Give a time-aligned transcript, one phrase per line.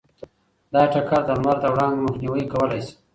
[0.73, 2.93] دا ټکر د لمر د وړانګو مخنیوی کولی شي.